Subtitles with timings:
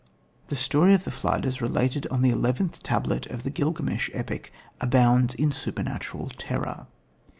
[0.47, 4.51] The story of the Flood, as related on the eleventh tablet of the Gilgamesh epic,
[4.79, 6.87] abounds in supernatural terror.